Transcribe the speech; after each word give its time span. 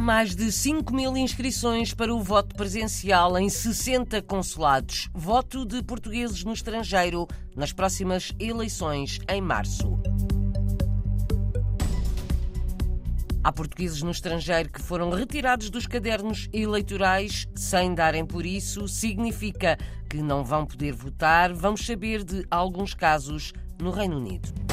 Mais 0.00 0.34
de 0.34 0.50
5 0.50 0.94
mil 0.94 1.14
inscrições 1.14 1.92
para 1.92 2.12
o 2.12 2.22
voto 2.22 2.56
presencial 2.56 3.38
em 3.38 3.50
60 3.50 4.22
consulados. 4.22 5.10
Voto 5.12 5.66
de 5.66 5.82
portugueses 5.82 6.42
no 6.42 6.54
estrangeiro 6.54 7.28
nas 7.54 7.70
próximas 7.70 8.32
eleições 8.40 9.18
em 9.28 9.42
março. 9.42 10.00
Há 13.44 13.52
portugueses 13.52 14.02
no 14.02 14.10
estrangeiro 14.10 14.70
que 14.70 14.80
foram 14.80 15.10
retirados 15.10 15.68
dos 15.68 15.86
cadernos 15.86 16.48
eleitorais 16.50 17.46
sem 17.54 17.94
darem 17.94 18.24
por 18.24 18.46
isso. 18.46 18.88
Significa 18.88 19.76
que 20.08 20.22
não 20.22 20.42
vão 20.42 20.64
poder 20.64 20.92
votar. 20.92 21.52
Vamos 21.52 21.84
saber 21.84 22.24
de 22.24 22.46
alguns 22.50 22.94
casos 22.94 23.52
no 23.78 23.90
Reino 23.90 24.16
Unido. 24.16 24.69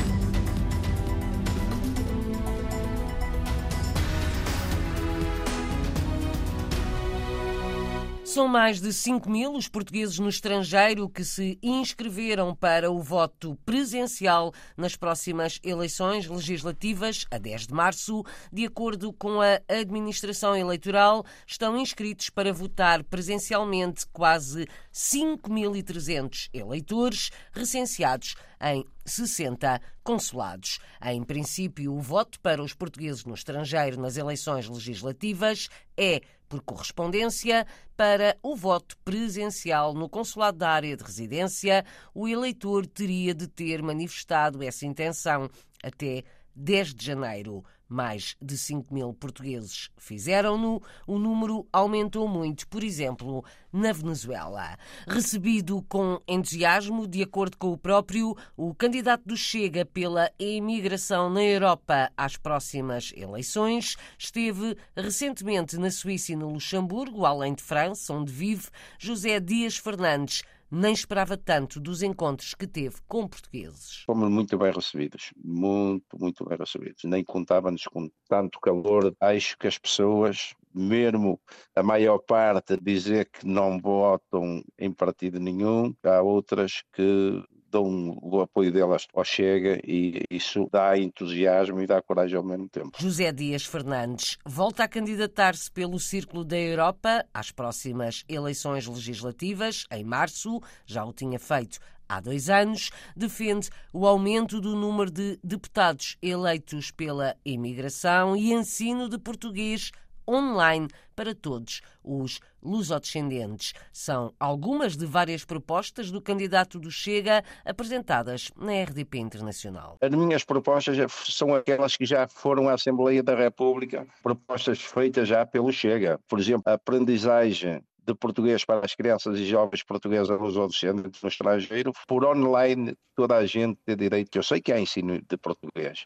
São 8.27 8.45
mais 8.45 8.81
de 8.81 8.91
5 8.91 9.29
mil 9.29 9.53
os 9.53 9.69
portugueses 9.69 10.19
no 10.19 10.27
estrangeiro 10.27 11.07
que 11.07 11.23
se 11.23 11.57
inscreveram 11.63 12.53
para 12.53 12.91
o 12.91 13.01
voto 13.01 13.57
presencial 13.65 14.53
nas 14.75 14.97
próximas 14.97 15.61
eleições 15.63 16.27
legislativas, 16.27 17.25
a 17.31 17.37
10 17.37 17.67
de 17.67 17.73
março. 17.73 18.25
De 18.51 18.65
acordo 18.65 19.13
com 19.13 19.39
a 19.39 19.61
Administração 19.69 20.57
Eleitoral, 20.57 21.25
estão 21.47 21.77
inscritos 21.77 22.29
para 22.29 22.51
votar 22.51 23.01
presencialmente 23.01 24.05
quase 24.11 24.67
5.300 24.93 26.49
eleitores 26.53 27.31
recenseados 27.53 28.35
em 28.61 28.83
60 29.05 29.81
consulados. 30.03 30.79
Em 31.01 31.23
princípio, 31.23 31.93
o 31.93 32.01
voto 32.01 32.41
para 32.41 32.61
os 32.61 32.73
portugueses 32.73 33.23
no 33.23 33.33
estrangeiro 33.33 34.01
nas 34.01 34.17
eleições 34.17 34.67
legislativas 34.67 35.69
é 35.95 36.21
por 36.47 36.61
correspondência. 36.61 37.65
Para 37.95 38.37
o 38.43 38.55
voto 38.55 38.97
presencial 39.03 39.93
no 39.93 40.07
consulado 40.07 40.59
da 40.59 40.69
área 40.69 40.95
de 40.95 41.03
residência, 41.03 41.83
o 42.13 42.27
eleitor 42.27 42.85
teria 42.85 43.33
de 43.33 43.47
ter 43.47 43.81
manifestado 43.81 44.63
essa 44.63 44.85
intenção 44.85 45.49
até 45.83 46.23
10 46.55 46.93
de 46.93 47.05
janeiro. 47.05 47.63
Mais 47.89 48.35
de 48.41 48.57
5 48.57 48.93
mil 48.93 49.13
portugueses 49.13 49.89
fizeram-no. 49.97 50.81
O 51.05 51.17
número 51.17 51.65
aumentou 51.71 52.27
muito, 52.27 52.67
por 52.67 52.83
exemplo, 52.83 53.45
na 53.71 53.93
Venezuela. 53.93 54.77
Recebido 55.07 55.81
com 55.83 56.19
entusiasmo, 56.27 57.07
de 57.07 57.23
acordo 57.23 57.57
com 57.57 57.71
o 57.71 57.77
próprio, 57.77 58.35
o 58.55 58.73
candidato 58.75 59.23
do 59.25 59.37
Chega 59.37 59.85
pela 59.85 60.29
imigração 60.37 61.29
na 61.29 61.43
Europa 61.43 62.11
às 62.17 62.35
próximas 62.35 63.13
eleições 63.15 63.95
esteve 64.17 64.75
recentemente 64.95 65.77
na 65.77 65.89
Suíça 65.89 66.33
e 66.33 66.35
no 66.35 66.49
Luxemburgo, 66.49 67.25
além 67.25 67.53
de 67.53 67.63
França, 67.63 68.13
onde 68.13 68.31
vive 68.31 68.67
José 68.99 69.39
Dias 69.39 69.77
Fernandes 69.77 70.43
nem 70.69 70.93
esperava 70.93 71.37
tanto 71.37 71.79
dos 71.79 72.01
encontros 72.03 72.53
que 72.53 72.67
teve 72.67 72.97
com 73.07 73.27
portugueses. 73.27 74.03
Fomos 74.05 74.29
muito 74.29 74.57
bem 74.57 74.71
recebidos, 74.71 75.33
muito, 75.35 76.19
muito 76.19 76.45
bem 76.45 76.57
recebidos. 76.57 77.03
Nem 77.05 77.23
contávamos 77.23 77.83
com 77.85 78.09
tanto 78.27 78.59
calor. 78.59 79.15
Acho 79.19 79.57
que 79.57 79.67
as 79.67 79.77
pessoas, 79.77 80.53
mesmo 80.73 81.39
a 81.75 81.81
maior 81.81 82.19
parte, 82.19 82.77
dizer 82.81 83.29
que 83.29 83.45
não 83.45 83.79
votam 83.79 84.63
em 84.77 84.91
partido 84.91 85.39
nenhum, 85.39 85.93
há 86.03 86.21
outras 86.21 86.83
que 86.93 87.43
dão 87.71 88.17
o 88.21 88.41
apoio 88.41 88.71
delas 88.71 89.07
ao 89.13 89.23
Chega 89.23 89.79
e 89.85 90.23
isso 90.29 90.67
dá 90.71 90.97
entusiasmo 90.97 91.81
e 91.81 91.87
dá 91.87 92.01
coragem 92.01 92.37
ao 92.37 92.43
mesmo 92.43 92.69
tempo. 92.69 92.91
José 92.99 93.31
Dias 93.31 93.65
Fernandes 93.65 94.37
volta 94.45 94.83
a 94.83 94.87
candidatar-se 94.87 95.71
pelo 95.71 95.99
Círculo 95.99 96.43
da 96.43 96.57
Europa 96.57 97.25
às 97.33 97.51
próximas 97.51 98.23
eleições 98.27 98.87
legislativas, 98.87 99.85
em 99.91 100.03
março, 100.03 100.61
já 100.85 101.03
o 101.05 101.13
tinha 101.13 101.39
feito 101.39 101.79
há 102.07 102.19
dois 102.21 102.49
anos, 102.49 102.89
defende 103.15 103.69
o 103.91 104.07
aumento 104.07 104.61
do 104.61 104.75
número 104.75 105.11
de 105.11 105.37
deputados 105.43 106.17
eleitos 106.21 106.91
pela 106.91 107.35
imigração 107.45 108.35
e 108.35 108.53
ensino 108.53 109.09
de 109.09 109.17
português 109.17 109.91
online 110.27 110.87
para 111.15 111.33
todos 111.33 111.81
os 112.03 112.39
lusodescendentes. 112.61 113.73
São 113.91 114.33
algumas 114.39 114.95
de 114.95 115.05
várias 115.05 115.45
propostas 115.45 116.11
do 116.11 116.21
candidato 116.21 116.79
do 116.79 116.91
Chega 116.91 117.43
apresentadas 117.65 118.51
na 118.55 118.73
RDP 118.83 119.19
Internacional. 119.19 119.97
As 120.01 120.11
minhas 120.11 120.43
propostas 120.43 120.97
são 121.29 121.55
aquelas 121.55 121.95
que 121.95 122.05
já 122.05 122.27
foram 122.27 122.69
à 122.69 122.73
Assembleia 122.73 123.23
da 123.23 123.35
República, 123.35 124.05
propostas 124.21 124.81
feitas 124.81 125.27
já 125.27 125.45
pelo 125.45 125.71
Chega. 125.71 126.19
Por 126.27 126.39
exemplo, 126.39 126.63
a 126.65 126.73
aprendizagem 126.73 127.81
de 128.07 128.15
português 128.15 128.63
para 128.63 128.85
as 128.85 128.95
crianças 128.95 129.37
e 129.37 129.45
jovens 129.45 129.83
portuguesas 129.83 130.39
lusodescendentes 130.39 131.21
no 131.21 131.27
estrangeiro, 131.27 131.91
por 132.07 132.23
online 132.23 132.95
toda 133.13 133.35
a 133.35 133.45
gente 133.45 133.77
tem 133.85 133.97
direito. 133.97 134.37
Eu 134.37 134.43
sei 134.43 134.61
que 134.61 134.71
há 134.71 134.79
ensino 134.79 135.21
de 135.21 135.37
português, 135.37 136.05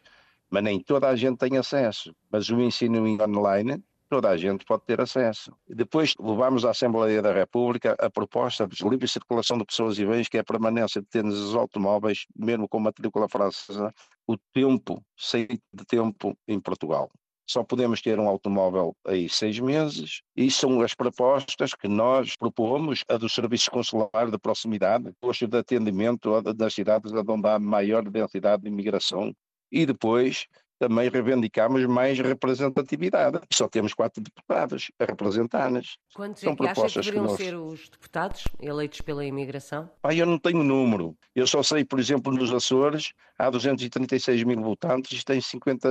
mas 0.50 0.64
nem 0.64 0.80
toda 0.80 1.08
a 1.08 1.14
gente 1.14 1.38
tem 1.38 1.56
acesso. 1.56 2.12
Mas 2.30 2.48
o 2.50 2.60
ensino 2.60 3.06
online 3.22 3.82
toda 4.12 4.28
a 4.28 4.36
gente 4.36 4.62
pode 4.66 4.82
ter 4.84 5.00
acesso. 5.00 5.56
Depois 5.66 6.14
levamos 6.20 6.66
à 6.66 6.70
Assembleia 6.72 7.22
da 7.22 7.32
República 7.32 7.96
a 7.98 8.10
proposta 8.10 8.66
de 8.66 8.86
livre 8.86 9.08
circulação 9.08 9.56
de 9.56 9.64
pessoas 9.64 9.98
e 9.98 10.04
bens, 10.04 10.28
que 10.28 10.36
é 10.36 10.40
a 10.40 10.44
permanência 10.44 11.00
de 11.00 11.08
tênis 11.08 11.32
os 11.32 11.54
automóveis, 11.54 12.26
mesmo 12.36 12.68
com 12.68 12.78
matrícula 12.78 13.26
francesa, 13.26 13.90
o 14.26 14.36
tempo, 14.52 15.02
sair 15.16 15.58
de 15.72 15.84
tempo 15.86 16.36
em 16.46 16.60
Portugal. 16.60 17.10
Só 17.48 17.64
podemos 17.64 18.02
ter 18.02 18.20
um 18.20 18.28
automóvel 18.28 18.94
aí 19.06 19.30
seis 19.30 19.58
meses, 19.58 20.20
e 20.36 20.50
são 20.50 20.82
as 20.82 20.92
propostas 20.92 21.72
que 21.72 21.88
nós 21.88 22.36
propomos, 22.36 23.02
a 23.08 23.16
do 23.16 23.30
serviço 23.30 23.70
consular 23.70 24.30
de 24.30 24.36
proximidade, 24.36 25.10
posto 25.22 25.48
de 25.48 25.56
atendimento 25.56 26.42
das 26.52 26.74
cidades 26.74 27.12
onde 27.14 27.48
há 27.48 27.58
maior 27.58 28.02
densidade 28.02 28.64
de 28.64 28.68
imigração, 28.68 29.34
e 29.70 29.86
depois 29.86 30.46
também 30.82 31.08
reivindicamos 31.08 31.86
mais 31.86 32.18
representatividade. 32.18 33.38
Só 33.52 33.68
temos 33.68 33.94
quatro 33.94 34.20
deputados 34.20 34.90
a 34.98 35.04
representar-nos. 35.04 35.96
Quantos 36.12 36.42
São 36.42 36.54
é 36.54 36.56
que 36.56 36.66
acha 36.66 36.88
que 36.88 36.94
deveriam 36.94 37.24
que 37.24 37.30
nós... 37.30 37.38
ser 37.38 37.54
os 37.54 37.88
deputados 37.88 38.44
eleitos 38.60 39.00
pela 39.00 39.24
imigração? 39.24 39.88
Ah, 40.02 40.12
eu 40.12 40.26
não 40.26 40.40
tenho 40.40 40.64
número. 40.64 41.16
Eu 41.36 41.46
só 41.46 41.62
sei, 41.62 41.84
por 41.84 42.00
exemplo, 42.00 42.32
nos 42.32 42.52
Açores 42.52 43.12
há 43.38 43.48
236 43.48 44.42
mil 44.42 44.60
votantes 44.60 45.20
e 45.20 45.24
tem 45.24 45.40
50 45.40 45.88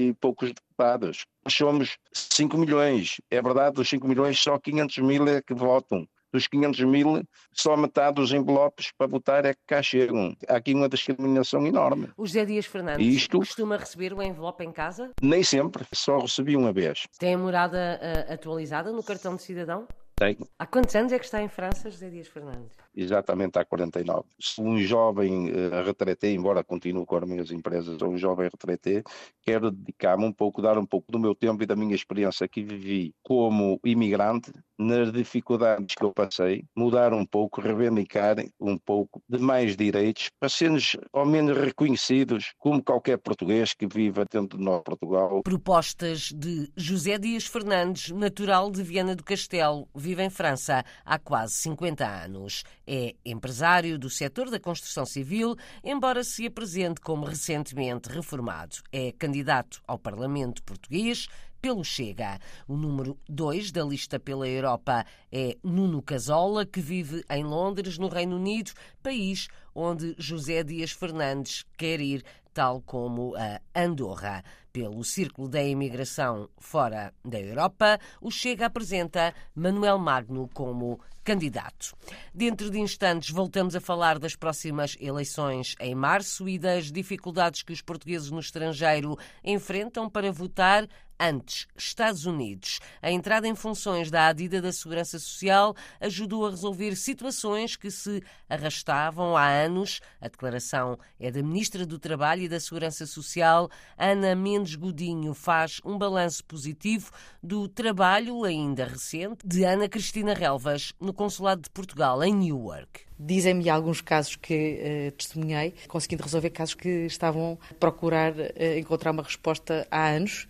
e 0.00 0.12
poucos 0.14 0.52
deputados. 0.52 1.26
Nós 1.44 1.54
somos 1.54 1.96
5 2.12 2.58
milhões. 2.58 3.20
É 3.30 3.40
verdade, 3.40 3.76
dos 3.76 3.88
5 3.88 4.08
milhões, 4.08 4.40
só 4.40 4.58
500 4.58 4.98
mil 4.98 5.28
é 5.28 5.40
que 5.40 5.54
votam 5.54 6.08
dos 6.34 6.48
500 6.48 6.80
mil, 6.80 7.22
só 7.52 7.76
metade 7.76 8.16
dos 8.16 8.32
envelopes 8.32 8.90
para 8.98 9.06
votar 9.06 9.44
é 9.44 9.54
que 9.54 9.60
cá 9.66 9.80
chegam. 9.80 10.36
Há 10.48 10.56
aqui 10.56 10.74
uma 10.74 10.88
discriminação 10.88 11.64
enorme. 11.64 12.10
O 12.16 12.26
José 12.26 12.44
Dias 12.44 12.66
Fernandes 12.66 13.06
Isto, 13.06 13.38
costuma 13.38 13.76
receber 13.76 14.12
o 14.12 14.20
envelope 14.20 14.64
em 14.64 14.72
casa? 14.72 15.12
Nem 15.22 15.44
sempre, 15.44 15.84
só 15.92 16.18
recebi 16.18 16.56
uma 16.56 16.72
vez. 16.72 17.06
Tem 17.18 17.34
a 17.34 17.38
morada 17.38 18.00
uh, 18.02 18.32
atualizada 18.32 18.90
no 18.90 19.02
cartão 19.02 19.36
de 19.36 19.42
cidadão? 19.42 19.86
Tenho. 20.16 20.46
Há 20.58 20.66
quantos 20.66 20.94
anos 20.94 21.12
é 21.12 21.18
que 21.18 21.24
está 21.24 21.42
em 21.42 21.48
França, 21.48 21.90
José 21.90 22.08
Dias 22.08 22.28
Fernandes? 22.28 22.76
Exatamente 22.94 23.58
há 23.58 23.64
49. 23.64 24.24
Se 24.38 24.60
um 24.60 24.78
jovem 24.78 25.50
uh, 25.50 25.84
retraté, 25.84 26.30
embora 26.30 26.62
continue 26.62 27.04
com 27.04 27.16
as 27.16 27.28
minhas 27.28 27.50
empresas, 27.50 28.00
ou 28.00 28.10
um 28.10 28.18
jovem 28.18 28.48
retraté, 28.48 29.02
quero 29.42 29.70
dedicar-me 29.72 30.24
um 30.24 30.32
pouco, 30.32 30.62
dar 30.62 30.78
um 30.78 30.86
pouco 30.86 31.10
do 31.10 31.18
meu 31.18 31.34
tempo 31.34 31.62
e 31.62 31.66
da 31.66 31.74
minha 31.74 31.94
experiência 31.94 32.46
que 32.46 32.62
vivi 32.62 33.12
como 33.22 33.80
imigrante, 33.84 34.52
nas 34.78 35.12
dificuldades 35.12 35.94
que 35.94 36.04
eu 36.04 36.12
passei, 36.12 36.64
mudar 36.76 37.12
um 37.12 37.24
pouco, 37.24 37.60
reivindicar 37.60 38.36
um 38.60 38.76
pouco 38.76 39.22
de 39.28 39.38
mais 39.38 39.76
direitos, 39.76 40.30
para 40.38 40.48
sermos 40.48 40.96
ao 41.12 41.24
menos 41.24 41.56
reconhecidos 41.56 42.52
como 42.58 42.82
qualquer 42.82 43.18
português 43.18 43.72
que 43.72 43.86
viva 43.86 44.24
dentro 44.30 44.58
de 44.58 44.64
nós, 44.64 44.82
Portugal. 44.82 45.42
Propostas 45.42 46.32
de 46.32 46.70
José 46.76 47.18
Dias 47.18 47.46
Fernandes, 47.46 48.10
natural 48.10 48.70
de 48.70 48.82
Viana 48.82 49.14
do 49.14 49.22
Castelo, 49.22 49.88
vive 50.04 50.22
em 50.22 50.28
França 50.28 50.84
há 51.02 51.18
quase 51.18 51.54
50 51.54 52.06
anos. 52.06 52.62
É 52.86 53.14
empresário 53.24 53.98
do 53.98 54.10
setor 54.10 54.50
da 54.50 54.60
construção 54.60 55.06
civil, 55.06 55.56
embora 55.82 56.22
se 56.22 56.46
apresente 56.46 57.00
como 57.00 57.24
recentemente 57.24 58.10
reformado. 58.10 58.76
É 58.92 59.12
candidato 59.12 59.80
ao 59.86 59.98
Parlamento 59.98 60.62
português 60.62 61.26
pelo 61.64 61.82
Chega. 61.82 62.38
O 62.68 62.76
número 62.76 63.18
2 63.26 63.72
da 63.72 63.82
lista 63.82 64.20
pela 64.20 64.46
Europa 64.46 65.06
é 65.32 65.56
Nuno 65.64 66.02
Casola, 66.02 66.66
que 66.66 66.78
vive 66.78 67.24
em 67.30 67.42
Londres, 67.42 67.96
no 67.96 68.08
Reino 68.08 68.36
Unido, 68.36 68.72
país 69.02 69.48
onde 69.74 70.14
José 70.18 70.62
Dias 70.62 70.90
Fernandes 70.90 71.64
quer 71.78 72.02
ir, 72.02 72.22
tal 72.52 72.82
como 72.82 73.34
a 73.34 73.62
Andorra. 73.74 74.44
Pelo 74.74 75.02
Círculo 75.04 75.48
da 75.48 75.62
Imigração 75.62 76.50
fora 76.58 77.14
da 77.24 77.40
Europa, 77.40 77.98
o 78.20 78.30
Chega 78.30 78.66
apresenta 78.66 79.32
Manuel 79.54 79.98
Magno 79.98 80.50
como 80.52 81.00
candidato. 81.24 81.96
Dentro 82.34 82.70
de 82.70 82.78
instantes, 82.78 83.30
voltamos 83.30 83.74
a 83.74 83.80
falar 83.80 84.18
das 84.18 84.36
próximas 84.36 84.96
eleições 85.00 85.74
em 85.80 85.94
março 85.94 86.46
e 86.48 86.58
das 86.58 86.92
dificuldades 86.92 87.62
que 87.62 87.72
os 87.72 87.80
portugueses 87.80 88.30
no 88.30 88.38
estrangeiro 88.38 89.16
enfrentam 89.42 90.10
para 90.10 90.30
votar 90.30 90.86
Antes, 91.18 91.66
Estados 91.76 92.26
Unidos. 92.26 92.80
A 93.00 93.10
entrada 93.10 93.46
em 93.46 93.54
funções 93.54 94.10
da 94.10 94.26
Adida 94.26 94.60
da 94.60 94.72
Segurança 94.72 95.18
Social 95.18 95.74
ajudou 96.00 96.46
a 96.46 96.50
resolver 96.50 96.96
situações 96.96 97.76
que 97.76 97.90
se 97.90 98.22
arrastavam 98.48 99.36
há 99.36 99.48
anos. 99.48 100.00
A 100.20 100.28
declaração 100.28 100.98
é 101.18 101.30
da 101.30 101.42
Ministra 101.42 101.86
do 101.86 101.98
Trabalho 101.98 102.42
e 102.42 102.48
da 102.48 102.58
Segurança 102.58 103.06
Social, 103.06 103.70
Ana 103.96 104.34
Mendes 104.34 104.74
Godinho, 104.74 105.34
faz 105.34 105.80
um 105.84 105.96
balanço 105.96 106.44
positivo 106.44 107.10
do 107.42 107.68
trabalho 107.68 108.44
ainda 108.44 108.84
recente 108.84 109.46
de 109.46 109.64
Ana 109.64 109.88
Cristina 109.88 110.34
Relvas 110.34 110.92
no 111.00 111.12
Consulado 111.12 111.62
de 111.62 111.70
Portugal, 111.70 112.22
em 112.22 112.34
Newark. 112.34 113.02
Dizem-me 113.18 113.70
alguns 113.70 114.00
casos 114.00 114.34
que 114.34 115.08
uh, 115.08 115.12
testemunhei, 115.12 115.74
conseguindo 115.86 116.24
resolver 116.24 116.50
casos 116.50 116.74
que 116.74 117.06
estavam 117.06 117.56
a 117.70 117.74
procurar 117.74 118.32
uh, 118.32 118.78
encontrar 118.78 119.12
uma 119.12 119.22
resposta 119.22 119.86
há 119.88 120.08
anos 120.08 120.48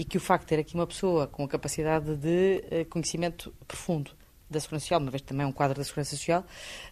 e 0.00 0.04
que 0.04 0.16
o 0.16 0.20
facto 0.20 0.44
de 0.44 0.48
ter 0.48 0.58
aqui 0.58 0.74
uma 0.74 0.86
pessoa 0.86 1.26
com 1.26 1.44
a 1.44 1.48
capacidade 1.48 2.16
de 2.16 2.64
uh, 2.72 2.86
conhecimento 2.88 3.52
profundo 3.68 4.12
da 4.48 4.58
Segurança 4.58 4.84
Social, 4.84 4.98
uma 4.98 5.10
vez 5.10 5.20
também 5.20 5.44
um 5.46 5.52
quadro 5.52 5.76
da 5.76 5.84
Segurança 5.84 6.16
Social, 6.16 6.44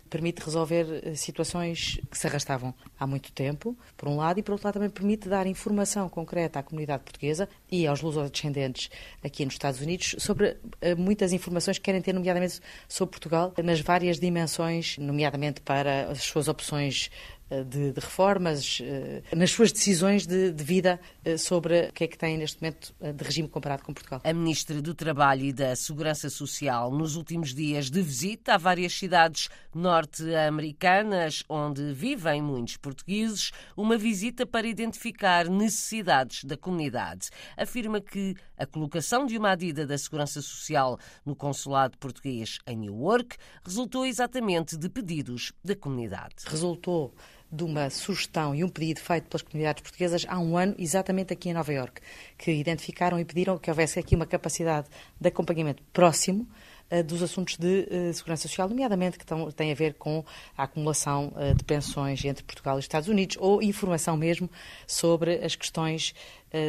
permite 0.08 0.42
resolver 0.42 1.02
eh, 1.02 1.14
situações 1.14 1.98
que 2.10 2.16
se 2.16 2.26
arrastavam 2.26 2.72
há 2.98 3.06
muito 3.06 3.32
tempo, 3.32 3.76
por 3.96 4.08
um 4.08 4.16
lado, 4.16 4.38
e 4.38 4.42
por 4.42 4.52
outro 4.52 4.66
lado 4.66 4.74
também 4.74 4.88
permite 4.88 5.28
dar 5.28 5.46
informação 5.46 6.08
concreta 6.08 6.60
à 6.60 6.62
comunidade 6.62 7.02
portuguesa 7.02 7.48
e 7.70 7.86
aos 7.86 8.00
lusodescendentes 8.00 8.90
aqui 9.24 9.44
nos 9.44 9.54
Estados 9.54 9.80
Unidos 9.80 10.14
sobre 10.18 10.56
eh, 10.80 10.94
muitas 10.94 11.32
informações 11.32 11.78
que 11.78 11.84
querem 11.84 12.00
ter, 12.00 12.12
nomeadamente 12.12 12.60
sobre 12.86 13.10
Portugal, 13.10 13.52
nas 13.62 13.80
várias 13.80 14.20
dimensões, 14.20 14.96
nomeadamente 14.98 15.60
para 15.60 16.10
as 16.10 16.22
suas 16.22 16.46
opções 16.46 17.10
eh, 17.10 17.37
de, 17.50 17.92
de, 17.92 18.00
reformas, 18.00 18.78
eh, 18.82 19.22
nas 19.34 19.50
suas 19.50 19.72
decisões 19.72 20.26
de, 20.26 20.52
de, 20.52 20.64
vida 20.64 21.00
eh, 21.24 21.36
sobre 21.36 21.88
o 21.88 21.92
que 21.92 22.04
é 22.04 22.06
que 22.06 22.18
tem 22.18 22.36
neste 22.36 22.60
momento 22.60 22.94
de 23.00 23.24
regime 23.24 23.48
comparado 23.48 23.82
com 23.82 23.92
Portugal. 23.92 24.20
A 24.24 24.32
Ministra 24.32 24.80
do 24.82 24.94
Trabalho 24.94 25.44
e 25.44 25.52
da 25.52 25.74
Segurança 25.74 26.28
Social, 26.28 26.92
nos 26.92 27.16
últimos 27.16 27.54
dias 27.54 27.90
de 27.90 28.02
visita 28.02 28.54
a 28.54 28.58
várias 28.58 28.92
cidades 28.92 29.48
norte-americanas 29.74 31.42
onde 31.48 31.92
vivem 31.92 32.42
muitos 32.42 32.76
portugueses, 32.76 33.50
uma 33.76 33.96
visita 33.96 34.46
para 34.46 34.66
identificar 34.66 35.48
necessidades 35.48 36.44
da 36.44 36.56
comunidade. 36.56 37.30
Afirma 37.56 38.00
que 38.00 38.34
a 38.56 38.66
colocação 38.66 39.24
de 39.24 39.38
uma 39.38 39.52
adida 39.52 39.86
da 39.86 39.96
Segurança 39.96 40.42
Social 40.42 40.98
no 41.24 41.36
consulado 41.36 41.96
português 41.98 42.58
em 42.66 42.76
Newark 42.76 43.36
resultou 43.64 44.04
exatamente 44.04 44.76
de 44.76 44.88
pedidos 44.88 45.52
da 45.64 45.76
comunidade. 45.76 46.34
Resultou 46.46 47.14
de 47.50 47.64
uma 47.64 47.88
sugestão 47.88 48.54
e 48.54 48.62
um 48.62 48.68
pedido 48.68 49.00
feito 49.00 49.26
pelas 49.28 49.42
comunidades 49.42 49.82
portuguesas 49.82 50.26
há 50.28 50.38
um 50.38 50.56
ano, 50.56 50.74
exatamente 50.78 51.32
aqui 51.32 51.48
em 51.48 51.54
Nova 51.54 51.72
Iorque, 51.72 52.00
que 52.36 52.50
identificaram 52.52 53.18
e 53.18 53.24
pediram 53.24 53.58
que 53.58 53.70
houvesse 53.70 53.98
aqui 53.98 54.14
uma 54.14 54.26
capacidade 54.26 54.86
de 55.18 55.28
acompanhamento 55.28 55.82
próximo 55.92 56.46
uh, 56.90 57.02
dos 57.02 57.22
assuntos 57.22 57.56
de 57.56 57.88
uh, 57.90 58.12
segurança 58.12 58.42
social, 58.48 58.68
nomeadamente 58.68 59.18
que 59.18 59.24
têm 59.56 59.72
a 59.72 59.74
ver 59.74 59.94
com 59.94 60.24
a 60.56 60.64
acumulação 60.64 61.32
uh, 61.36 61.54
de 61.54 61.64
pensões 61.64 62.22
entre 62.24 62.44
Portugal 62.44 62.76
e 62.76 62.80
Estados 62.80 63.08
Unidos, 63.08 63.36
ou 63.40 63.62
informação 63.62 64.16
mesmo 64.16 64.50
sobre 64.86 65.42
as 65.44 65.56
questões 65.56 66.14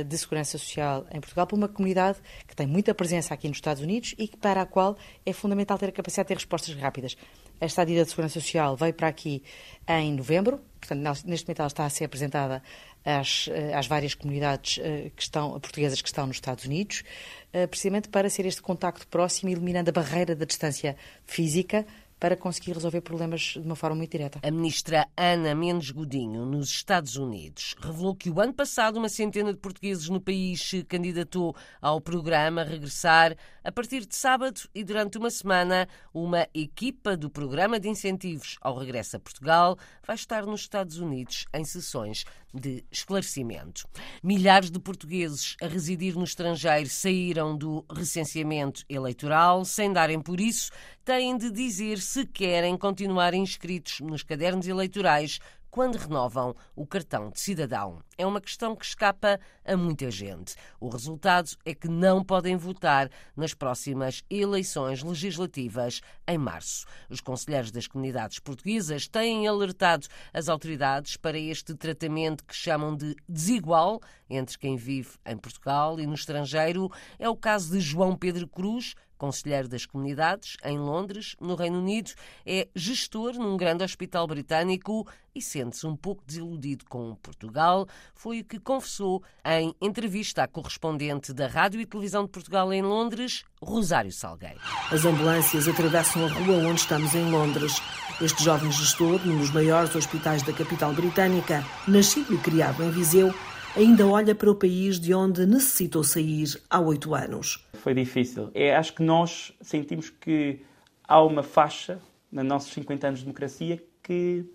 de 0.07 0.17
segurança 0.17 0.57
social 0.57 1.05
em 1.11 1.19
Portugal, 1.19 1.47
para 1.47 1.55
uma 1.55 1.67
comunidade 1.67 2.19
que 2.47 2.55
tem 2.55 2.67
muita 2.67 2.93
presença 2.93 3.33
aqui 3.33 3.47
nos 3.47 3.57
Estados 3.57 3.81
Unidos 3.81 4.13
e 4.17 4.27
para 4.27 4.61
a 4.61 4.65
qual 4.65 4.97
é 5.25 5.31
fundamental 5.31 5.77
ter 5.77 5.87
a 5.87 5.91
capacidade 5.91 6.25
de 6.25 6.27
ter 6.29 6.33
respostas 6.35 6.75
rápidas. 6.75 7.15
Esta 7.61 7.81
Adida 7.81 8.03
de 8.03 8.09
Segurança 8.09 8.39
Social 8.39 8.75
veio 8.75 8.93
para 8.93 9.07
aqui 9.07 9.43
em 9.87 10.13
novembro, 10.13 10.61
portanto, 10.79 11.01
neste 11.25 11.45
momento 11.45 11.59
ela 11.59 11.67
está 11.67 11.85
a 11.85 11.89
ser 11.89 12.05
apresentada 12.05 12.63
às, 13.03 13.49
eh, 13.51 13.73
às 13.73 13.85
várias 13.85 14.13
comunidades 14.13 14.79
eh, 14.81 15.11
que 15.15 15.21
estão, 15.21 15.59
portuguesas 15.59 16.01
que 16.01 16.07
estão 16.07 16.25
nos 16.25 16.37
Estados 16.37 16.63
Unidos, 16.65 17.03
eh, 17.51 17.67
precisamente 17.67 18.07
para 18.07 18.29
ser 18.29 18.45
este 18.45 18.61
contacto 18.61 19.05
próximo, 19.07 19.49
eliminando 19.49 19.89
a 19.89 19.93
barreira 19.93 20.35
da 20.35 20.45
distância 20.45 20.95
física 21.25 21.85
para 22.19 22.35
conseguir 22.35 22.73
resolver 22.73 23.01
problemas 23.01 23.41
de 23.41 23.59
uma 23.59 23.75
forma 23.75 23.95
muito 23.95 24.11
direta. 24.11 24.39
A 24.43 24.51
ministra 24.51 25.07
Ana 25.15 25.55
Mendes 25.55 25.91
Godinho, 25.91 26.45
nos 26.45 26.69
Estados 26.69 27.15
Unidos, 27.15 27.75
revelou 27.79 28.15
que 28.15 28.29
o 28.29 28.39
ano 28.41 28.53
passado 28.53 28.97
uma 28.97 29.09
centena 29.09 29.53
de 29.53 29.59
portugueses 29.59 30.09
no 30.09 30.19
país 30.19 30.61
se 30.61 30.83
candidatou 30.83 31.55
ao 31.81 32.01
programa 32.01 32.63
Regressar. 32.63 33.35
A 33.63 33.71
partir 33.71 34.05
de 34.05 34.15
sábado 34.15 34.61
e 34.75 34.83
durante 34.83 35.17
uma 35.17 35.29
semana, 35.29 35.87
uma 36.13 36.47
equipa 36.53 37.15
do 37.15 37.29
Programa 37.29 37.79
de 37.79 37.87
Incentivos 37.87 38.57
ao 38.61 38.77
Regresso 38.77 39.15
a 39.15 39.19
Portugal 39.19 39.77
vai 40.05 40.15
estar 40.15 40.45
nos 40.45 40.61
Estados 40.61 40.97
Unidos 40.97 41.45
em 41.53 41.63
sessões 41.63 42.25
de 42.53 42.83
esclarecimento. 42.91 43.87
Milhares 44.23 44.71
de 44.71 44.79
portugueses 44.79 45.55
a 45.61 45.67
residir 45.67 46.15
no 46.15 46.23
estrangeiro 46.23 46.89
saíram 46.89 47.55
do 47.55 47.85
recenseamento 47.91 48.83
eleitoral 48.89 49.63
sem 49.65 49.91
darem 49.91 50.21
por 50.21 50.39
isso, 50.39 50.71
têm 51.03 51.37
de 51.37 51.51
dizer 51.51 51.99
se 51.99 52.25
querem 52.25 52.77
continuar 52.77 53.33
inscritos 53.33 53.99
nos 53.99 54.23
cadernos 54.23 54.67
eleitorais 54.67 55.39
quando 55.69 55.97
renovam 55.97 56.55
o 56.75 56.85
cartão 56.85 57.29
de 57.29 57.39
cidadão. 57.39 58.01
É 58.19 58.25
uma 58.25 58.41
questão 58.41 58.75
que 58.75 58.83
escapa 58.83 59.39
a 59.63 59.77
muita 59.77 60.11
gente. 60.11 60.53
O 60.77 60.89
resultado 60.89 61.51
é 61.63 61.73
que 61.73 61.87
não 61.87 62.21
podem 62.21 62.57
votar 62.57 63.09
nas 63.33 63.53
próximas 63.53 64.25
eleições 64.29 65.01
legislativas 65.01 66.01
em 66.27 66.37
março. 66.37 66.85
Os 67.09 67.21
conselheiros 67.21 67.71
das 67.71 67.87
comunidades 67.87 68.37
portuguesas 68.37 69.07
têm 69.07 69.47
alertado 69.47 70.05
as 70.33 70.49
autoridades 70.49 71.15
para 71.15 71.39
este 71.39 71.73
tratamento 71.73 72.43
que 72.43 72.53
chamam 72.53 72.93
de 72.93 73.15
desigual 73.25 74.01
entre 74.29 74.57
quem 74.57 74.75
vive 74.75 75.11
em 75.25 75.37
Portugal 75.37 75.97
e 75.97 76.05
no 76.05 76.13
estrangeiro. 76.13 76.91
É 77.17 77.29
o 77.29 77.37
caso 77.37 77.71
de 77.71 77.79
João 77.79 78.17
Pedro 78.17 78.49
Cruz, 78.49 78.95
conselheiro 79.19 79.67
das 79.67 79.85
comunidades, 79.85 80.55
em 80.63 80.79
Londres, 80.79 81.35
no 81.41 81.53
Reino 81.53 81.79
Unido, 81.79 82.11
é 82.45 82.69
gestor 82.73 83.33
num 83.33 83.57
grande 83.57 83.83
hospital 83.83 84.25
britânico 84.25 85.05
e 85.35 85.41
sente-se 85.41 85.85
um 85.85 85.95
pouco 85.95 86.23
desiludido 86.25 86.85
com 86.85 87.15
Portugal. 87.15 87.85
Foi 88.13 88.41
o 88.41 88.45
que 88.45 88.59
confessou 88.59 89.23
em 89.45 89.73
entrevista 89.81 90.43
à 90.43 90.47
correspondente 90.47 91.33
da 91.33 91.47
Rádio 91.47 91.79
e 91.81 91.85
Televisão 91.85 92.23
de 92.23 92.29
Portugal 92.29 92.71
em 92.73 92.81
Londres, 92.81 93.43
Rosário 93.61 94.11
Salgueiro. 94.11 94.59
As 94.91 95.05
ambulâncias 95.05 95.67
atravessam 95.67 96.25
a 96.25 96.29
rua 96.29 96.57
onde 96.57 96.81
estamos 96.81 97.15
em 97.15 97.29
Londres. 97.29 97.81
Este 98.21 98.43
jovem 98.43 98.71
gestor, 98.71 99.25
num 99.25 99.37
dos 99.37 99.51
maiores 99.51 99.95
hospitais 99.95 100.43
da 100.43 100.53
capital 100.53 100.93
britânica, 100.93 101.63
nascido 101.87 102.33
e 102.33 102.37
criado 102.37 102.83
em 102.83 102.91
Viseu, 102.91 103.33
ainda 103.75 104.05
olha 104.07 104.35
para 104.35 104.49
o 104.51 104.55
país 104.55 104.99
de 104.99 105.13
onde 105.13 105.45
necessitou 105.45 106.03
sair 106.03 106.61
há 106.69 106.79
oito 106.79 107.15
anos. 107.15 107.65
Foi 107.73 107.93
difícil. 107.93 108.51
É, 108.53 108.75
acho 108.75 108.93
que 108.93 109.03
nós 109.03 109.53
sentimos 109.61 110.09
que 110.09 110.61
há 111.07 111.21
uma 111.23 111.43
faixa, 111.43 111.99
nos 112.31 112.45
nossos 112.45 112.73
50 112.73 113.07
anos 113.07 113.19
de 113.19 113.25
democracia, 113.25 113.81
que 114.03 114.45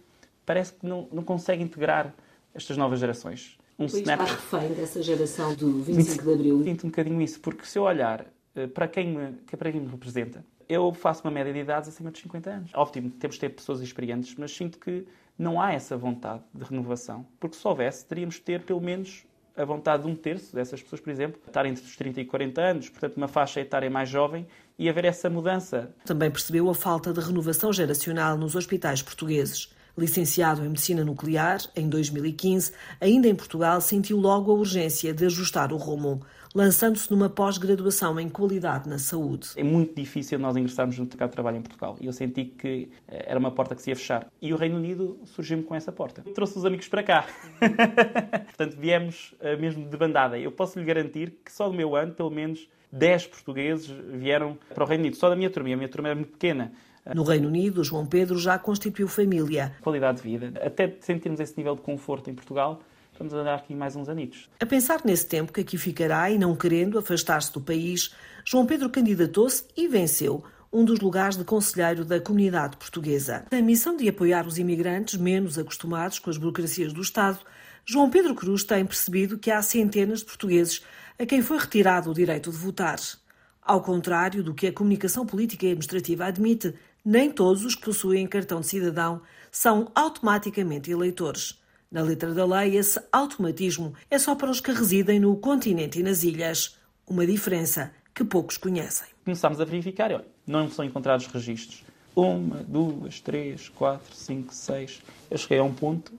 parece 0.45 0.75
que 0.75 0.87
não, 0.87 1.09
não 1.13 1.23
consegue 1.23 1.63
integrar 1.63 2.15
estas 2.55 2.77
novas 2.77 3.01
gerações. 3.01 3.59
Um 3.79 3.87
o 3.87 3.91
país 3.91 4.09
está 4.09 4.25
refém 4.25 4.69
dessa 4.73 5.03
geração 5.03 5.55
do 5.55 5.83
25 5.83 6.23
de 6.23 6.33
Abril. 6.33 6.63
Sinto 6.63 6.87
um 6.87 6.91
bocadinho 6.91 7.21
isso, 7.21 7.41
porque 7.41 7.67
se 7.67 7.79
eu 7.79 7.83
olhar 7.83 8.25
eh, 8.55 8.67
para 8.67 8.87
quem 8.87 9.09
me, 9.09 9.33
para 9.57 9.73
quem 9.73 9.81
me 9.81 9.89
representa, 9.89 10.45
eu 10.69 10.93
faço 10.93 11.25
uma 11.25 11.31
média 11.31 11.53
de 11.53 11.59
idades 11.59 11.89
acima 11.89 12.11
dos 12.11 12.21
50 12.21 12.51
anos. 12.51 12.71
Ótimo, 12.75 13.11
temos 13.11 13.35
de 13.35 13.41
ter 13.41 13.49
pessoas 13.51 13.81
experientes, 13.81 14.35
mas 14.39 14.55
sinto 14.55 14.79
que 14.79 15.07
não 15.39 15.61
há 15.61 15.73
essa 15.73 15.97
vontade 15.97 16.43
de 16.55 16.65
renovação, 16.65 17.27
porque 17.41 17.57
se 17.57 17.67
houvesse, 17.67 18.05
teríamos 18.07 18.37
de 18.37 18.43
ter 18.43 18.63
pelo 18.63 18.81
menos 18.81 19.25
a 19.57 19.65
vontade 19.65 20.03
de 20.03 20.09
um 20.09 20.17
terço 20.17 20.55
dessas 20.55 20.83
pessoas, 20.83 21.01
por 21.01 21.11
exemplo, 21.11 21.41
estar 21.47 21.65
entre 21.67 21.85
os 21.85 21.97
30 21.97 22.21
e 22.21 22.25
40 22.25 22.61
anos, 22.61 22.89
portanto, 22.89 23.17
uma 23.17 23.29
faixa 23.29 23.61
etária 23.61 23.89
mais 23.89 24.09
jovem, 24.09 24.47
e 24.77 24.89
haver 24.89 25.05
essa 25.05 25.31
mudança. 25.31 25.95
Também 26.05 26.31
percebeu 26.31 26.69
a 26.69 26.75
falta 26.75 27.13
de 27.13 27.21
renovação 27.21 27.73
geracional 27.73 28.37
nos 28.37 28.57
hospitais 28.57 29.03
portugueses. 29.03 29.73
Licenciado 29.97 30.65
em 30.65 30.69
Medicina 30.69 31.05
Nuclear 31.05 31.61
em 31.77 31.89
2015, 31.89 32.73
ainda 33.01 33.29
em 33.29 33.35
Portugal, 33.35 33.81
sentiu 33.81 34.19
logo 34.19 34.51
a 34.51 34.55
urgência 34.55 35.15
de 35.15 35.27
ajustar 35.27 35.73
o 35.73 35.77
rumo 35.77 36.21
lançando-se 36.55 37.11
numa 37.11 37.29
pós-graduação 37.29 38.19
em 38.21 38.29
qualidade 38.29 38.89
na 38.89 38.99
saúde. 38.99 39.49
É 39.57 39.65
muito 39.65 39.95
difícil 39.95 40.39
nós 40.39 40.57
ingressarmos 40.57 40.97
no 40.97 41.05
mercado 41.05 41.31
de 41.31 41.35
trabalho 41.35 41.57
em 41.57 41.63
Portugal 41.63 41.97
e 42.01 42.07
eu 42.07 42.13
senti 42.13 42.45
que 42.45 42.89
eh, 43.09 43.25
era 43.27 43.39
uma 43.39 43.51
porta 43.51 43.75
que 43.75 43.83
se 43.83 43.91
ia 43.91 43.97
fechar. 43.97 44.29
E 44.41 44.53
o 44.53 44.57
Reino 44.57 44.77
Unido 44.77 45.19
surgiu-me 45.25 45.65
com 45.65 45.75
essa 45.75 45.91
porta. 45.91 46.23
Trouxe 46.33 46.57
os 46.57 46.65
amigos 46.65 46.87
para 46.87 47.03
cá. 47.03 47.27
Portanto, 48.47 48.77
viemos 48.79 49.35
eh, 49.41 49.57
mesmo 49.57 49.89
de 49.89 49.97
bandada. 49.97 50.39
Eu 50.39 50.53
posso 50.53 50.79
lhe 50.79 50.85
garantir 50.85 51.35
que 51.45 51.51
só 51.51 51.69
do 51.69 51.75
meu 51.75 51.97
ano, 51.97 52.15
pelo 52.15 52.31
menos 52.31 52.69
10 52.93 53.27
portugueses 53.27 53.89
vieram 53.89 54.57
para 54.73 54.85
o 54.85 54.87
Reino 54.87 55.03
Unido. 55.03 55.17
Só 55.17 55.29
da 55.29 55.35
minha 55.35 55.51
turma. 55.51 55.73
A 55.73 55.77
minha 55.77 55.89
turma 55.89 56.09
era 56.09 56.15
muito 56.15 56.33
pequena. 56.33 56.73
No 57.13 57.23
Reino 57.23 57.49
Unido, 57.49 57.85
João 57.85 58.07
Pedro 58.07 58.39
já 58.39 58.59
constituiu 58.59 59.09
família. 59.09 59.75
Qualidade 59.83 60.23
de 60.23 60.29
vida. 60.29 60.61
Até 60.65 60.97
sentirmos 61.01 61.41
esse 61.41 61.57
nível 61.57 61.75
de 61.75 61.83
conforto 61.83 62.31
em 62.31 62.35
Portugal, 62.35 62.81
vamos 63.19 63.35
andar 63.35 63.57
aqui 63.57 63.75
mais 63.75 63.95
uns 63.97 64.09
anitos. 64.09 64.49
A 64.61 64.65
pensar 64.65 65.03
nesse 65.05 65.27
tempo 65.27 65.53
que 65.53 65.61
aqui 65.61 65.77
ficará 65.77 66.31
e 66.31 66.39
não 66.39 66.57
querendo 66.57 66.99
afastar-se 66.99 67.53
do 67.53 67.61
país, 67.61 68.15
João 68.45 68.65
Pedro 68.65 68.89
candidatou-se 68.89 69.65
e 69.77 69.87
venceu 69.89 70.43
um 70.73 70.85
dos 70.85 71.01
lugares 71.01 71.37
de 71.37 71.45
conselheiro 71.45 72.05
da 72.05 72.21
comunidade 72.21 72.77
portuguesa. 72.77 73.45
A 73.51 73.63
missão 73.63 73.97
de 73.97 74.09
apoiar 74.09 74.47
os 74.47 74.59
imigrantes 74.59 75.17
menos 75.17 75.59
acostumados 75.59 76.19
com 76.19 76.31
as 76.31 76.37
burocracias 76.37 76.93
do 76.93 77.03
Estado 77.03 77.39
João 77.87 78.09
Pedro 78.09 78.35
Cruz 78.35 78.65
tem 78.65 78.85
percebido 78.87 79.39
que 79.39 79.51
há 79.51 79.61
centenas 79.61 80.21
de 80.21 80.25
portugueses 80.25 80.83
a 81.19 81.27
quem 81.27 81.43
foi 81.43 81.59
retirado 81.59 82.11
o 82.11 82.15
direito 82.15 82.51
de 82.51 82.57
votar. 82.57 82.99
Ao 83.61 83.83
contrário 83.83 84.43
do 84.43 84.55
que 84.55 84.67
a 84.67 84.73
comunicação 84.73 85.27
política 85.27 85.67
e 85.67 85.69
administrativa 85.69 86.25
admite, 86.25 86.75
nem 87.05 87.31
todos 87.31 87.65
os 87.65 87.75
que 87.75 87.85
possuem 87.85 88.27
cartão 88.27 88.61
de 88.61 88.67
cidadão 88.67 89.21
são 89.53 89.91
automaticamente 89.95 90.91
eleitores. 90.91 91.61
Na 91.91 92.03
letra 92.03 92.33
da 92.33 92.45
lei, 92.45 92.77
esse 92.77 93.01
automatismo 93.13 93.95
é 94.11 94.19
só 94.19 94.35
para 94.35 94.51
os 94.51 94.61
que 94.61 94.73
residem 94.73 95.21
no 95.21 95.37
continente 95.37 96.01
e 96.01 96.03
nas 96.03 96.23
ilhas. 96.23 96.79
Uma 97.07 97.27
diferença 97.27 97.93
que 98.15 98.25
poucos 98.25 98.57
conhecem. 98.57 99.07
Começámos 99.25 99.61
a 99.61 99.65
verificar, 99.65 100.11
olha, 100.11 100.25
não 100.47 100.71
são 100.71 100.85
encontrados 100.85 101.27
registros. 101.27 101.85
Uma, 102.17 102.63
duas, 102.63 103.21
três, 103.21 103.69
quatro, 103.69 104.15
cinco, 104.15 104.55
seis. 104.55 105.03
Eu 105.31 105.37
cheguei 105.37 105.59
a 105.59 105.65
um 105.65 105.75
ponto 105.75 106.13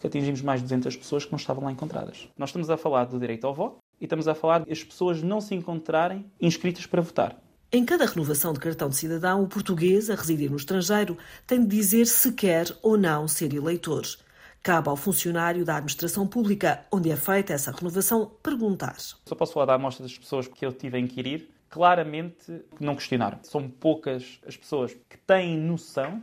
que 0.00 0.06
atingimos 0.06 0.42
mais 0.42 0.60
de 0.60 0.64
200 0.64 0.96
pessoas 0.96 1.24
que 1.24 1.30
não 1.30 1.38
estavam 1.38 1.64
lá 1.64 1.70
encontradas. 1.70 2.28
Nós 2.36 2.48
estamos 2.48 2.68
a 2.68 2.76
falar 2.76 3.04
do 3.04 3.18
direito 3.20 3.46
ao 3.46 3.54
voto 3.54 3.78
e 4.00 4.04
estamos 4.04 4.26
a 4.26 4.34
falar 4.34 4.64
de 4.64 4.72
as 4.72 4.82
pessoas 4.82 5.22
não 5.22 5.40
se 5.40 5.54
encontrarem 5.54 6.26
inscritas 6.40 6.86
para 6.86 7.00
votar. 7.00 7.41
Em 7.74 7.86
cada 7.86 8.04
renovação 8.04 8.52
de 8.52 8.60
cartão 8.60 8.90
de 8.90 8.96
cidadão, 8.96 9.42
o 9.42 9.48
português 9.48 10.10
a 10.10 10.14
residir 10.14 10.50
no 10.50 10.58
estrangeiro 10.58 11.16
tem 11.46 11.62
de 11.62 11.74
dizer 11.74 12.06
se 12.06 12.30
quer 12.32 12.66
ou 12.82 12.98
não 12.98 13.26
ser 13.26 13.54
eleitor. 13.54 14.02
Cabe 14.62 14.90
ao 14.90 14.96
funcionário 14.96 15.64
da 15.64 15.76
administração 15.76 16.26
pública, 16.26 16.84
onde 16.92 17.10
é 17.10 17.16
feita 17.16 17.54
essa 17.54 17.72
renovação, 17.72 18.30
perguntar. 18.42 18.96
Só 18.98 19.34
posso 19.34 19.54
falar 19.54 19.64
da 19.64 19.74
amostra 19.76 20.02
das 20.02 20.18
pessoas 20.18 20.46
que 20.46 20.66
eu 20.66 20.70
tive 20.70 20.98
a 20.98 21.00
inquirir. 21.00 21.48
Claramente 21.70 22.62
não 22.78 22.94
questionaram. 22.94 23.38
São 23.42 23.66
poucas 23.66 24.38
as 24.46 24.54
pessoas 24.54 24.92
que 25.08 25.16
têm 25.26 25.56
noção 25.56 26.22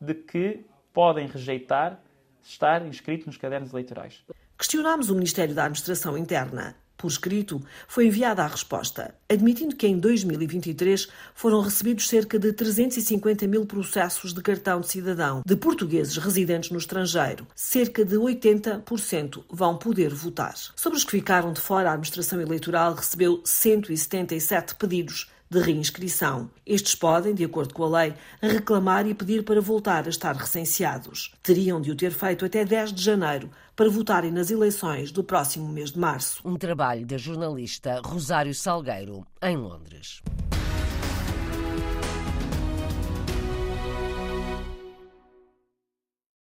de 0.00 0.14
que 0.14 0.66
podem 0.92 1.28
rejeitar 1.28 2.02
estar 2.42 2.84
inscrito 2.84 3.26
nos 3.26 3.36
cadernos 3.36 3.72
eleitorais. 3.72 4.24
Questionámos 4.58 5.10
o 5.10 5.14
Ministério 5.14 5.54
da 5.54 5.62
Administração 5.62 6.18
Interna 6.18 6.74
por 7.02 7.10
escrito, 7.10 7.60
foi 7.88 8.06
enviada 8.06 8.44
a 8.44 8.46
resposta, 8.46 9.12
admitindo 9.28 9.74
que 9.74 9.88
em 9.88 9.98
2023 9.98 11.08
foram 11.34 11.60
recebidos 11.60 12.08
cerca 12.08 12.38
de 12.38 12.52
350 12.52 13.44
mil 13.48 13.66
processos 13.66 14.32
de 14.32 14.40
cartão 14.40 14.80
de 14.80 14.88
cidadão 14.88 15.42
de 15.44 15.56
portugueses 15.56 16.16
residentes 16.16 16.70
no 16.70 16.78
estrangeiro. 16.78 17.44
Cerca 17.56 18.04
de 18.04 18.14
80% 18.14 19.42
vão 19.50 19.76
poder 19.76 20.14
votar. 20.14 20.54
Sobre 20.76 20.96
os 20.96 21.04
que 21.04 21.10
ficaram 21.10 21.52
de 21.52 21.60
fora, 21.60 21.90
a 21.90 21.94
Administração 21.94 22.40
Eleitoral 22.40 22.94
recebeu 22.94 23.40
177 23.44 24.76
pedidos 24.76 25.28
de 25.52 25.60
reinscrição. 25.60 26.50
Estes 26.66 26.94
podem, 26.94 27.34
de 27.34 27.44
acordo 27.44 27.74
com 27.74 27.84
a 27.84 28.00
lei, 28.00 28.14
reclamar 28.40 29.06
e 29.06 29.14
pedir 29.14 29.44
para 29.44 29.60
voltar 29.60 30.06
a 30.06 30.08
estar 30.08 30.34
recenseados. 30.34 31.32
Teriam 31.42 31.80
de 31.80 31.90
o 31.90 31.96
ter 31.96 32.10
feito 32.10 32.44
até 32.44 32.64
10 32.64 32.92
de 32.92 33.02
janeiro 33.02 33.50
para 33.76 33.90
votarem 33.90 34.30
nas 34.32 34.50
eleições 34.50 35.12
do 35.12 35.22
próximo 35.22 35.68
mês 35.68 35.92
de 35.92 35.98
março. 35.98 36.40
Um 36.44 36.56
trabalho 36.56 37.06
da 37.06 37.18
jornalista 37.18 38.00
Rosário 38.02 38.54
Salgueiro, 38.54 39.26
em 39.42 39.56
Londres. 39.56 40.22